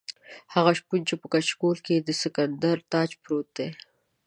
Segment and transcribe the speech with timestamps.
[0.53, 3.69] هغه شپون چې په کچکول کې یې د سکندر تاج پروت دی.